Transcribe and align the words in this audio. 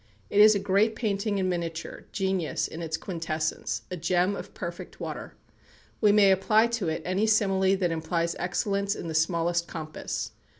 It 0.31 0.41
is 0.41 0.55
great 0.57 0.95
painting 0.95 1.37
in 1.37 1.47
miniature, 1.47 2.05
genius 2.11 2.67
in 2.67 2.81
its 2.81 2.97
quintessence, 2.97 3.83
a 3.91 3.95
gem 3.95 4.35
of 4.35 4.55
perfect 4.55 4.99
water. 4.99 5.35
We 6.01 6.11
may 6.11 6.31
apply 6.31 6.69
to 6.81 6.89
it 6.89 7.03
any 7.05 7.27
simile 7.27 7.75
that 7.77 7.91
implies 7.91 8.35
excellence 8.39 8.95
in 8.95 9.09
the 9.09 9.13
smallest 9.13 9.67
compass. 9.67 10.31